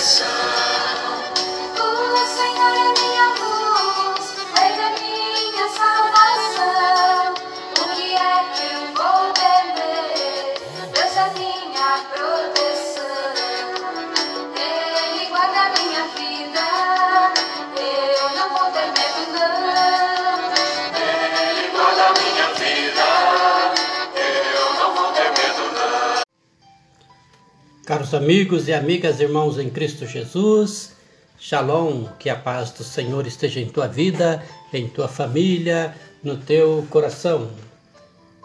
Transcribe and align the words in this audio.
sun. 0.00 0.69
Caros 27.86 28.12
amigos 28.12 28.68
e 28.68 28.74
amigas, 28.74 29.20
irmãos 29.20 29.58
em 29.58 29.70
Cristo 29.70 30.06
Jesus, 30.06 30.92
Shalom, 31.38 32.04
que 32.18 32.28
a 32.28 32.36
paz 32.36 32.70
do 32.70 32.84
Senhor 32.84 33.26
esteja 33.26 33.58
em 33.58 33.68
tua 33.68 33.88
vida, 33.88 34.44
em 34.72 34.86
tua 34.86 35.08
família, 35.08 35.96
no 36.22 36.36
teu 36.36 36.86
coração. 36.90 37.50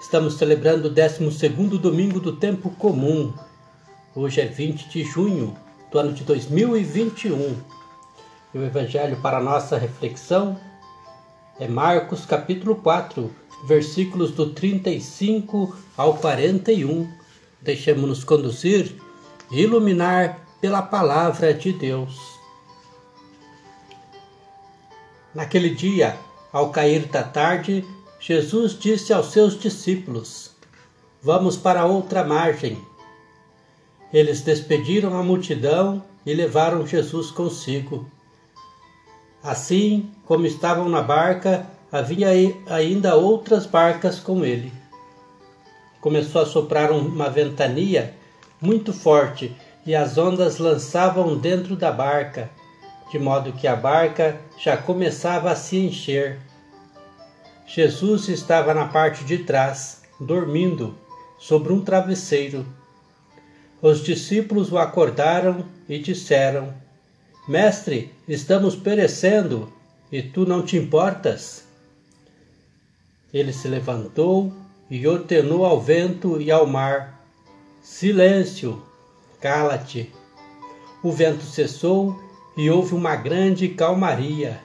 Estamos 0.00 0.34
celebrando 0.34 0.86
o 0.86 0.90
12 0.90 1.48
domingo 1.78 2.20
do 2.20 2.36
tempo 2.36 2.70
comum. 2.70 3.34
Hoje 4.14 4.40
é 4.40 4.46
20 4.46 4.88
de 4.88 5.02
junho 5.02 5.58
do 5.90 5.98
ano 5.98 6.12
de 6.12 6.22
2021. 6.22 7.56
E 8.54 8.58
o 8.58 8.64
evangelho 8.64 9.20
para 9.20 9.40
nossa 9.40 9.76
reflexão 9.76 10.58
é 11.58 11.66
Marcos 11.66 12.24
capítulo 12.24 12.76
4, 12.76 13.30
versículos 13.66 14.30
do 14.30 14.50
35 14.50 15.76
ao 15.96 16.18
41. 16.18 17.10
Deixemos-nos 17.60 18.22
conduzir 18.22 18.94
iluminar 19.60 20.40
pela 20.60 20.82
palavra 20.82 21.54
de 21.54 21.72
Deus. 21.72 22.38
Naquele 25.34 25.70
dia, 25.70 26.16
ao 26.52 26.70
cair 26.70 27.06
da 27.06 27.22
tarde, 27.22 27.84
Jesus 28.20 28.78
disse 28.78 29.12
aos 29.12 29.32
seus 29.32 29.58
discípulos: 29.58 30.52
Vamos 31.22 31.56
para 31.56 31.84
outra 31.84 32.24
margem. 32.24 32.80
Eles 34.12 34.42
despediram 34.42 35.18
a 35.18 35.22
multidão 35.22 36.02
e 36.24 36.32
levaram 36.32 36.86
Jesus 36.86 37.30
consigo. 37.30 38.06
Assim 39.42 40.10
como 40.24 40.46
estavam 40.46 40.88
na 40.88 41.02
barca, 41.02 41.66
havia 41.90 42.28
ainda 42.66 43.14
outras 43.14 43.66
barcas 43.66 44.18
com 44.18 44.44
ele. 44.44 44.72
Começou 46.00 46.42
a 46.42 46.46
soprar 46.46 46.90
uma 46.92 47.28
ventania 47.28 48.14
muito 48.60 48.92
forte 48.92 49.54
e 49.86 49.94
as 49.94 50.16
ondas 50.16 50.58
lançavam 50.58 51.36
dentro 51.36 51.76
da 51.76 51.92
barca, 51.92 52.50
de 53.10 53.18
modo 53.18 53.52
que 53.52 53.66
a 53.66 53.76
barca 53.76 54.40
já 54.58 54.76
começava 54.76 55.50
a 55.50 55.56
se 55.56 55.76
encher. 55.76 56.38
Jesus 57.66 58.28
estava 58.28 58.72
na 58.72 58.88
parte 58.88 59.24
de 59.24 59.38
trás, 59.38 60.02
dormindo, 60.20 60.96
sobre 61.38 61.72
um 61.72 61.80
travesseiro. 61.82 62.64
Os 63.82 64.02
discípulos 64.02 64.72
o 64.72 64.78
acordaram 64.78 65.66
e 65.88 65.98
disseram: 65.98 66.72
Mestre, 67.46 68.14
estamos 68.26 68.74
perecendo 68.74 69.70
e 70.10 70.22
tu 70.22 70.46
não 70.46 70.62
te 70.62 70.76
importas? 70.76 71.64
Ele 73.32 73.52
se 73.52 73.68
levantou 73.68 74.52
e 74.90 75.06
ordenou 75.06 75.64
ao 75.64 75.80
vento 75.80 76.40
e 76.40 76.50
ao 76.50 76.66
mar: 76.66 77.13
Silêncio, 77.84 78.82
cala-te. 79.42 80.10
O 81.02 81.12
vento 81.12 81.44
cessou 81.44 82.18
e 82.56 82.70
houve 82.70 82.94
uma 82.94 83.14
grande 83.14 83.68
calmaria. 83.68 84.58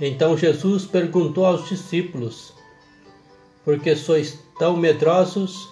Então 0.00 0.34
Jesus 0.34 0.86
perguntou 0.86 1.44
aos 1.44 1.68
discípulos: 1.68 2.54
Por 3.66 3.78
que 3.78 3.94
sois 3.94 4.38
tão 4.58 4.78
medrosos? 4.78 5.68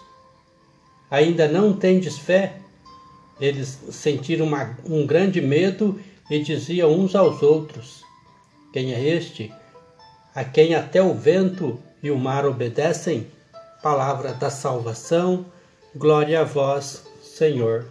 Ainda 1.11 1.49
não 1.49 1.73
tendes 1.73 2.19
fé? 2.19 2.59
Eles 3.41 3.81
sentiram 3.91 4.45
uma, 4.45 4.77
um 4.85 5.07
grande 5.07 5.41
medo 5.41 5.99
e 6.31 6.41
diziam 6.41 6.93
uns 6.93 7.17
aos 7.17 7.43
outros: 7.43 8.03
Quem 8.71 8.93
é 8.93 9.03
este? 9.03 9.51
A 10.35 10.45
quem 10.45 10.75
até 10.75 11.03
o 11.03 11.15
vento 11.15 11.81
e 12.03 12.11
o 12.11 12.19
mar 12.19 12.45
obedecem? 12.45 13.29
Palavra 13.83 14.35
da 14.35 14.51
salvação 14.51 15.47
Glória 15.99 16.43
a 16.43 16.45
vós, 16.45 17.05
Senhor. 17.23 17.87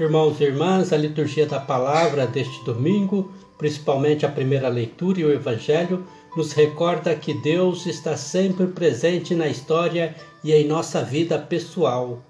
Irmãos 0.00 0.40
e 0.40 0.44
irmãs, 0.44 0.90
a 0.90 0.96
liturgia 0.96 1.44
da 1.44 1.60
palavra 1.60 2.26
deste 2.26 2.64
domingo, 2.64 3.30
principalmente 3.58 4.24
a 4.24 4.30
primeira 4.30 4.68
leitura 4.68 5.20
e 5.20 5.24
o 5.26 5.32
Evangelho, 5.34 6.06
nos 6.34 6.54
recorda 6.54 7.14
que 7.14 7.34
Deus 7.34 7.84
está 7.84 8.16
sempre 8.16 8.68
presente 8.68 9.34
na 9.34 9.48
história 9.48 10.14
e 10.42 10.50
em 10.50 10.66
nossa 10.66 11.02
vida 11.02 11.38
pessoal. 11.38 12.22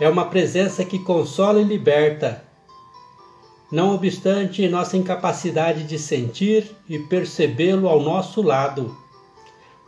É 0.00 0.08
uma 0.08 0.26
presença 0.26 0.84
que 0.84 1.00
consola 1.00 1.60
e 1.60 1.64
liberta, 1.64 2.44
não 3.70 3.94
obstante 3.94 4.68
nossa 4.68 4.96
incapacidade 4.96 5.84
de 5.84 5.98
sentir 5.98 6.70
e 6.88 6.98
percebê-lo 6.98 7.88
ao 7.88 8.00
nosso 8.00 8.42
lado. 8.42 8.96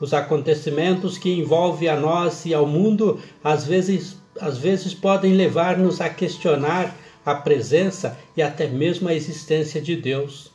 Os 0.00 0.12
acontecimentos 0.12 1.16
que 1.16 1.30
envolvem 1.30 1.88
a 1.88 1.96
nós 1.96 2.44
e 2.44 2.52
ao 2.52 2.66
mundo 2.66 3.18
às 3.42 3.64
vezes, 3.64 4.16
às 4.40 4.58
vezes 4.58 4.92
podem 4.92 5.32
levar-nos 5.32 6.00
a 6.00 6.08
questionar 6.08 6.94
a 7.24 7.34
presença 7.34 8.18
e 8.36 8.42
até 8.42 8.66
mesmo 8.68 9.08
a 9.08 9.14
existência 9.14 9.80
de 9.80 9.96
Deus. 9.96 10.52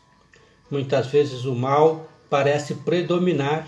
Muitas 0.69 1.07
vezes 1.07 1.45
o 1.45 1.53
mal 1.53 2.07
parece 2.29 2.75
predominar. 2.75 3.67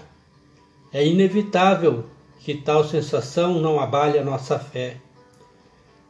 É 0.92 1.06
inevitável 1.06 2.06
que 2.40 2.53
tal 2.53 2.84
sensação 2.84 3.59
não 3.59 3.80
abale 3.80 4.19
a 4.19 4.24
nossa 4.24 4.59
fé. 4.59 4.97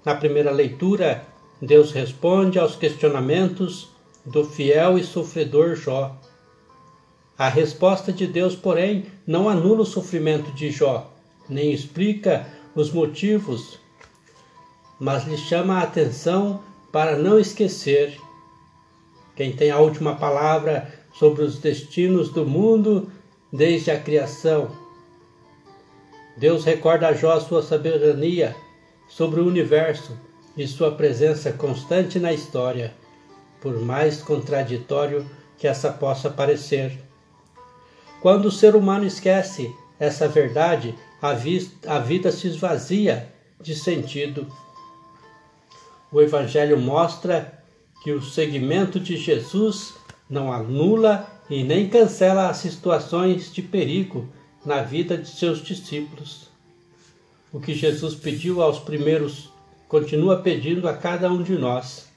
Na 0.03 0.14
primeira 0.14 0.52
leitura, 0.52 1.26
Deus 1.66 1.94
responde 1.94 2.59
aos 2.59 2.75
questionamentos 2.75 3.88
do 4.25 4.44
fiel 4.44 4.97
e 4.97 5.03
sofredor 5.03 5.75
Jó. 5.75 6.13
A 7.38 7.47
resposta 7.47 8.12
de 8.12 8.28
Deus, 8.28 8.53
porém, 8.53 9.06
não 9.25 9.47
anula 9.47 9.84
o 9.84 9.85
sofrimento 9.85 10.52
de 10.52 10.69
Jó, 10.69 11.09
nem 11.47 11.72
explica 11.72 12.46
os 12.75 12.91
motivos, 12.91 13.79
mas 15.00 15.25
lhe 15.25 15.38
chama 15.38 15.75
a 15.75 15.84
atenção 15.84 16.62
para 16.91 17.18
não 17.18 17.40
esquecer. 17.40 18.19
Quem 19.34 19.53
tem 19.53 19.72
a 19.72 19.79
última 19.79 20.16
palavra 20.16 20.94
sobre 21.13 21.44
os 21.44 21.59
destinos 21.59 22.28
do 22.28 22.46
mundo 22.46 23.09
desde 23.53 23.90
a 23.90 23.97
criação. 23.97 24.69
Deus 26.35 26.66
recorda 26.66 27.07
a 27.07 27.13
Jó 27.13 27.40
sua 27.40 27.62
soberania 27.62 28.53
sobre 29.07 29.40
o 29.40 29.47
universo 29.47 30.12
e 30.56 30.68
sua 30.68 30.91
presença 30.91 31.52
constante 31.52 32.19
na 32.19 32.31
história, 32.31 32.94
por 33.62 33.80
mais 33.80 34.22
contraditório 34.22 35.25
que 35.58 35.68
essa 35.68 35.91
possa 35.91 36.30
parecer. 36.30 37.00
Quando 38.22 38.46
o 38.46 38.52
ser 38.52 38.76
humano 38.76 39.05
esquece 39.05 39.73
essa 40.00 40.28
verdade, 40.28 40.96
a, 41.22 41.29
a 41.96 42.00
vida 42.00 42.32
se 42.32 42.47
esvazia 42.47 43.32
de 43.61 43.76
sentido. 43.76 44.47
O 46.11 46.22
Evangelho 46.22 46.78
mostra 46.78 47.64
que 48.03 48.11
o 48.11 48.22
seguimento 48.22 49.00
de 49.00 49.16
Jesus 49.16 49.94
não 50.29 50.52
anula 50.52 51.28
e 51.50 51.64
nem 51.64 51.88
cancela 51.88 52.50
as 52.50 52.58
situações 52.58 53.52
de 53.53 53.61
perigo 53.61 54.28
na 54.66 54.82
vida 54.82 55.17
de 55.17 55.29
seus 55.29 55.61
discípulos. 55.61 56.50
O 57.52 57.59
que 57.59 57.73
Jesus 57.73 58.16
pediu 58.16 58.61
aos 58.61 58.79
primeiros 58.79 59.53
continua 59.93 60.37
pedindo 60.37 60.90
a 60.90 60.97
cada 60.97 61.31
um 61.31 61.43
de 61.43 61.55
nós. 61.55 62.07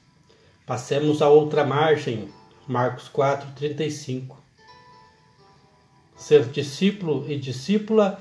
Passemos 0.65 1.21
a 1.21 1.29
outra 1.29 1.63
margem, 1.63 2.27
Marcos 2.67 3.07
4:35. 3.07 4.35
Ser 6.15 6.45
discípulo 6.45 7.23
e 7.29 7.37
discípula 7.37 8.19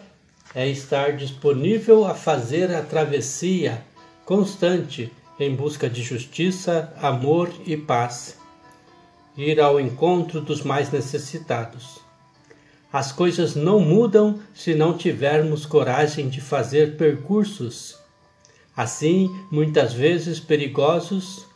é 0.54 0.68
estar 0.68 1.16
disponível 1.16 2.04
a 2.04 2.14
fazer 2.14 2.70
a 2.70 2.82
travessia 2.82 3.82
constante 4.26 5.10
em 5.40 5.56
busca 5.56 5.88
de 5.88 6.02
justiça, 6.02 6.92
amor 7.00 7.50
e 7.64 7.78
paz. 7.78 8.36
Ir 9.38 9.58
ao 9.58 9.80
encontro 9.80 10.42
dos 10.42 10.60
mais 10.62 10.92
necessitados. 10.92 11.98
As 12.92 13.10
coisas 13.10 13.54
não 13.54 13.80
mudam 13.80 14.38
se 14.54 14.74
não 14.74 14.98
tivermos 14.98 15.64
coragem 15.64 16.28
de 16.28 16.42
fazer 16.42 16.98
percursos 16.98 18.04
assim 18.76 19.34
muitas 19.50 19.94
vezes 19.94 20.38
perigosos, 20.38 21.46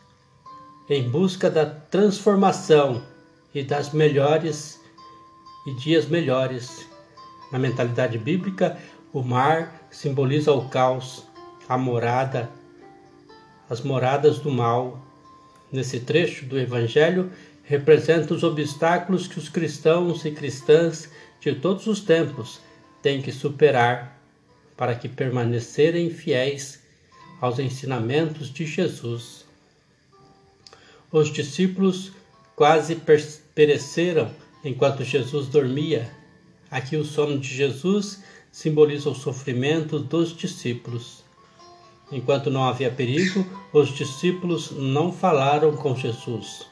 em 0.88 1.08
busca 1.08 1.50
da 1.50 1.66
transformação 1.66 3.02
e 3.54 3.62
das 3.62 3.92
melhores 3.92 4.80
e 5.66 5.74
dias 5.74 6.06
melhores. 6.06 6.88
Na 7.52 7.58
mentalidade 7.58 8.16
bíblica, 8.16 8.78
O 9.12 9.24
mar 9.24 9.88
simboliza 9.90 10.52
o 10.52 10.68
caos, 10.68 11.26
a 11.68 11.76
morada, 11.76 12.48
as 13.68 13.80
moradas 13.80 14.38
do 14.38 14.52
mal. 14.52 15.04
Nesse 15.72 15.98
trecho 15.98 16.46
do 16.46 16.56
Evangelho, 16.56 17.30
representa 17.64 18.34
os 18.34 18.44
obstáculos 18.44 19.26
que 19.26 19.38
os 19.38 19.48
cristãos 19.48 20.24
e 20.24 20.30
cristãs 20.30 21.10
de 21.40 21.54
todos 21.54 21.88
os 21.88 22.00
tempos 22.00 22.60
têm 23.02 23.20
que 23.20 23.32
superar 23.32 24.16
para 24.76 24.94
que 24.94 25.08
permanecerem 25.08 26.08
fiéis 26.08 26.80
aos 27.40 27.58
ensinamentos 27.58 28.52
de 28.52 28.66
Jesus. 28.66 29.44
Os 31.10 31.32
discípulos 31.32 32.12
quase 32.54 33.00
pereceram 33.54 34.30
enquanto 34.64 35.02
Jesus 35.02 35.48
dormia. 35.48 36.10
Aqui 36.70 36.96
o 36.96 37.04
sono 37.04 37.38
de 37.38 37.48
Jesus 37.48 38.22
simboliza 38.52 39.08
o 39.08 39.14
sofrimento 39.14 39.98
dos 39.98 40.36
discípulos. 40.36 41.24
Enquanto 42.12 42.50
não 42.50 42.64
havia 42.64 42.90
perigo, 42.90 43.46
os 43.72 43.88
discípulos 43.88 44.72
não 44.72 45.12
falaram 45.12 45.76
com 45.76 45.94
Jesus, 45.94 46.66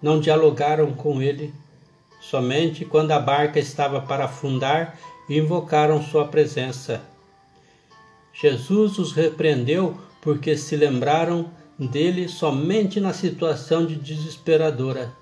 não 0.00 0.20
dialogaram 0.20 0.92
com 0.92 1.20
ele. 1.20 1.52
Somente 2.20 2.84
quando 2.84 3.10
a 3.10 3.18
barca 3.18 3.58
estava 3.58 4.00
para 4.00 4.24
afundar, 4.24 4.98
invocaram 5.28 6.02
sua 6.02 6.26
presença. 6.26 7.02
Jesus 8.40 8.98
os 8.98 9.12
repreendeu 9.12 10.00
porque 10.20 10.56
se 10.56 10.76
lembraram 10.76 11.50
dele 11.76 12.28
somente 12.28 13.00
na 13.00 13.12
situação 13.12 13.84
de 13.84 13.96
desesperadora. 13.96 15.12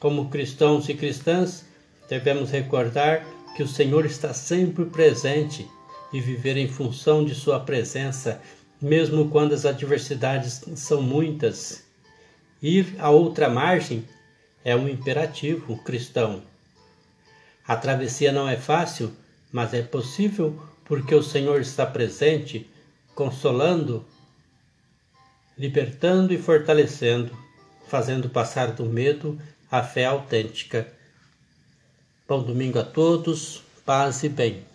Como 0.00 0.30
cristãos 0.30 0.88
e 0.88 0.94
cristãs, 0.94 1.66
devemos 2.08 2.50
recordar 2.50 3.26
que 3.54 3.62
o 3.62 3.68
Senhor 3.68 4.06
está 4.06 4.32
sempre 4.32 4.86
presente 4.86 5.68
e 6.12 6.20
viver 6.20 6.56
em 6.56 6.68
função 6.68 7.24
de 7.24 7.34
Sua 7.34 7.60
presença, 7.60 8.40
mesmo 8.80 9.28
quando 9.28 9.52
as 9.52 9.66
adversidades 9.66 10.64
são 10.76 11.02
muitas. 11.02 11.84
Ir 12.62 12.94
a 12.98 13.10
outra 13.10 13.48
margem 13.48 14.04
é 14.64 14.74
um 14.74 14.88
imperativo 14.88 15.76
cristão. 15.82 16.42
A 17.66 17.76
travessia 17.76 18.32
não 18.32 18.48
é 18.48 18.56
fácil, 18.56 19.12
mas 19.52 19.74
é 19.74 19.82
possível 19.82 20.58
porque 20.84 21.14
o 21.14 21.22
Senhor 21.22 21.60
está 21.60 21.86
presente, 21.86 22.68
consolando, 23.14 24.04
libertando 25.56 26.32
e 26.32 26.38
fortalecendo, 26.38 27.36
fazendo 27.88 28.28
passar 28.28 28.72
do 28.72 28.84
medo 28.84 29.40
a 29.70 29.82
fé 29.82 30.04
autêntica. 30.04 30.92
Bom 32.28 32.42
domingo 32.42 32.78
a 32.78 32.84
todos, 32.84 33.62
paz 33.84 34.22
e 34.22 34.28
bem. 34.28 34.73